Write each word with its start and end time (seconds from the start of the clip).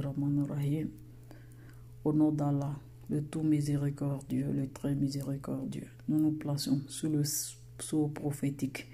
Rahmanir 0.00 0.48
rahim. 0.48 0.88
Au 2.04 2.12
nom 2.12 2.30
d'Allah, 2.32 2.74
le 3.08 3.22
tout 3.22 3.42
miséricordieux, 3.42 4.52
le 4.52 4.68
très 4.68 4.94
miséricordieux, 4.94 5.86
nous 6.08 6.18
nous 6.18 6.32
plaçons 6.32 6.82
sous 6.86 7.08
le 7.08 7.22
sceau 7.24 8.08
prophétique. 8.08 8.88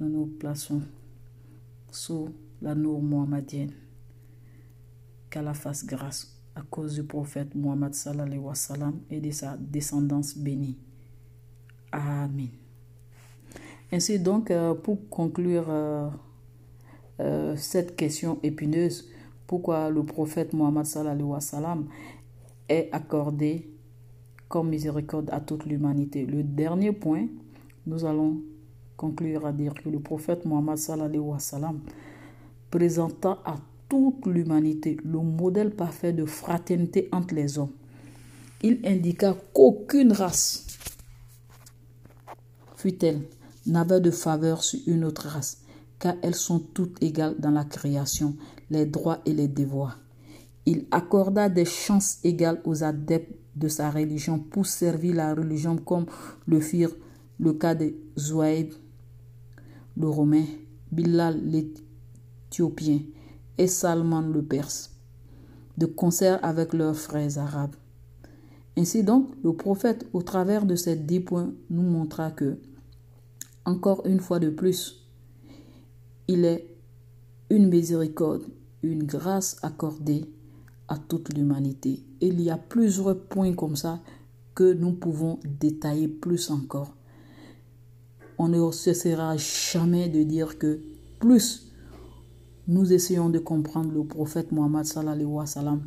Nous 0.00 0.08
nous 0.08 0.26
plaçons 0.26 0.82
sous 1.92 2.30
la 2.60 2.74
nour 2.74 3.00
mohammedienne. 3.00 3.72
Qu'Allah 5.30 5.54
fasse 5.54 5.86
grâce 5.86 6.40
à 6.56 6.62
cause 6.62 6.94
du 6.94 7.04
prophète 7.04 7.54
Mohammed 7.54 7.94
sallallahu 7.94 8.38
wa 8.38 8.54
sallam 8.56 9.00
et 9.10 9.20
de 9.20 9.30
sa 9.30 9.56
descendance 9.56 10.36
bénie. 10.36 10.76
Amen. 11.92 12.48
Ainsi 13.92 14.18
donc, 14.18 14.50
euh, 14.50 14.74
pour 14.74 15.08
conclure 15.08 15.66
euh, 17.20 17.54
cette 17.56 17.96
question 17.96 18.38
épineuse, 18.42 19.08
pourquoi 19.46 19.90
le 19.90 20.02
prophète 20.04 20.52
Mohammed 20.52 20.86
sallallahu 20.86 21.40
sallam 21.40 21.86
est 22.68 22.88
accordé 22.92 23.68
comme 24.48 24.70
miséricorde 24.70 25.28
à 25.30 25.40
toute 25.40 25.66
l'humanité? 25.66 26.24
Le 26.24 26.42
dernier 26.42 26.92
point, 26.92 27.26
nous 27.86 28.04
allons 28.04 28.40
conclure 28.96 29.46
à 29.46 29.52
dire 29.52 29.74
que 29.74 29.88
le 29.88 30.00
prophète 30.00 30.44
Mohammed 30.46 30.78
sallallahu 30.78 31.38
sallam 31.38 31.80
présenta 32.70 33.38
à 33.44 33.56
toute 33.88 34.26
l'humanité 34.26 34.96
le 35.04 35.18
modèle 35.18 35.72
parfait 35.72 36.12
de 36.12 36.24
fraternité 36.24 37.08
entre 37.12 37.34
les 37.34 37.58
hommes. 37.58 37.72
Il 38.62 38.80
indiqua 38.84 39.36
qu'aucune 39.52 40.12
race, 40.12 40.66
fut-elle, 42.76 43.22
n'avait 43.66 44.00
de 44.00 44.10
faveur 44.10 44.62
sur 44.62 44.80
une 44.86 45.04
autre 45.04 45.26
race, 45.28 45.62
car 46.00 46.14
elles 46.22 46.34
sont 46.34 46.58
toutes 46.58 47.00
égales 47.02 47.36
dans 47.38 47.50
la 47.50 47.64
création, 47.64 48.34
les 48.70 48.86
droits 48.86 49.20
et 49.26 49.32
les 49.32 49.46
devoirs. 49.46 50.00
Il 50.66 50.86
accorda 50.90 51.48
des 51.48 51.64
chances 51.64 52.18
égales 52.24 52.60
aux 52.64 52.82
adeptes 52.82 53.38
de 53.54 53.68
sa 53.68 53.90
religion 53.90 54.38
pour 54.38 54.66
servir 54.66 55.14
la 55.14 55.34
religion 55.34 55.76
comme 55.76 56.06
le 56.46 56.60
firent 56.60 56.94
le 57.38 57.52
cas 57.52 57.74
de 57.74 57.94
Zouaïb, 58.18 58.72
le 59.96 60.08
Romain, 60.08 60.44
Bilal 60.90 61.40
l'Éthiopien 61.44 63.00
et 63.58 63.66
Salman 63.66 64.22
le 64.22 64.42
Perse, 64.42 64.96
de 65.76 65.86
concert 65.86 66.38
avec 66.42 66.72
leurs 66.72 66.96
frères 66.96 67.38
arabes. 67.38 67.76
Ainsi 68.76 69.02
donc, 69.02 69.28
le 69.42 69.52
prophète, 69.52 70.06
au 70.12 70.22
travers 70.22 70.64
de 70.64 70.76
ces 70.76 70.96
dix 70.96 71.20
points, 71.20 71.52
nous 71.68 71.82
montra 71.82 72.30
que, 72.30 72.58
encore 73.64 74.06
une 74.06 74.20
fois 74.20 74.38
de 74.38 74.48
plus, 74.48 74.99
il 76.30 76.44
est 76.44 76.64
une 77.50 77.68
miséricorde, 77.68 78.44
une 78.84 79.02
grâce 79.02 79.56
accordée 79.62 80.30
à 80.86 80.96
toute 80.96 81.34
l'humanité. 81.34 82.04
Il 82.20 82.40
y 82.40 82.50
a 82.50 82.56
plusieurs 82.56 83.18
points 83.18 83.52
comme 83.52 83.74
ça 83.74 84.00
que 84.54 84.72
nous 84.72 84.92
pouvons 84.92 85.40
détailler 85.60 86.06
plus 86.06 86.50
encore. 86.52 86.94
On 88.38 88.46
ne 88.46 88.70
cessera 88.70 89.36
jamais 89.36 90.08
de 90.08 90.22
dire 90.22 90.56
que 90.56 90.80
plus 91.18 91.72
nous 92.68 92.92
essayons 92.92 93.28
de 93.28 93.40
comprendre 93.40 93.92
le 93.92 94.04
prophète 94.04 94.52
Mohammed 94.52 94.84
sallallahu 94.84 95.24
wa 95.24 95.46
sallam, 95.46 95.82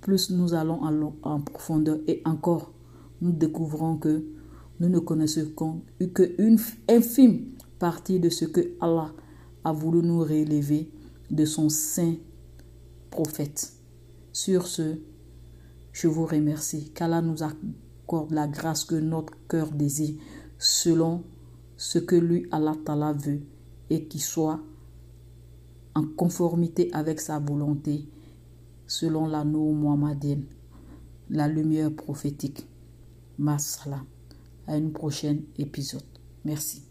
plus 0.00 0.30
nous 0.30 0.54
allons 0.54 0.80
en, 1.24 1.40
profondeur 1.40 1.98
et 2.06 2.22
encore 2.24 2.72
nous 3.20 3.32
découvrons 3.32 3.96
que 3.96 4.24
nous 4.78 4.88
ne 4.88 5.00
connaissons 5.00 5.82
qu'une 6.14 6.58
infime 6.88 7.46
partie 7.80 8.20
de 8.20 8.28
ce 8.28 8.44
que 8.44 8.60
Allah 8.80 9.12
a 9.68 9.72
voulu 9.72 10.00
nous 10.02 10.20
révéler 10.20 10.90
de 11.30 11.44
son 11.44 11.68
saint 11.68 12.14
prophète. 13.10 13.72
Sur 14.32 14.66
ce, 14.66 14.98
je 15.92 16.08
vous 16.08 16.24
remercie 16.24 16.90
qu'Allah 16.90 17.20
nous 17.20 17.42
accorde 17.42 18.32
la 18.32 18.48
grâce 18.48 18.84
que 18.84 18.94
notre 18.94 19.34
cœur 19.46 19.70
désire 19.70 20.14
selon 20.58 21.24
ce 21.76 21.98
que 21.98 22.16
lui 22.16 22.46
Allah 22.50 22.76
Ta'ala 22.84 23.12
veut 23.12 23.42
et 23.90 24.04
qui 24.04 24.18
soit 24.18 24.60
en 25.94 26.04
conformité 26.04 26.90
avec 26.92 27.20
sa 27.20 27.38
volonté 27.38 28.08
selon 28.86 29.26
la 29.26 29.38
l'anneau 29.38 29.72
Muhammadienne, 29.72 30.44
la 31.28 31.46
lumière 31.46 31.92
prophétique. 31.94 32.66
Masala. 33.38 34.02
À 34.66 34.76
une 34.76 34.92
prochaine 34.92 35.42
épisode. 35.56 36.02
Merci. 36.44 36.87